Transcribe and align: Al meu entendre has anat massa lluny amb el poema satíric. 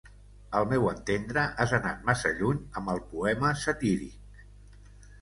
Al 0.59 0.63
meu 0.71 0.89
entendre 0.91 1.43
has 1.65 1.75
anat 1.79 2.03
massa 2.09 2.33
lluny 2.41 2.65
amb 2.83 2.93
el 2.97 3.05
poema 3.15 3.55
satíric. 3.69 4.47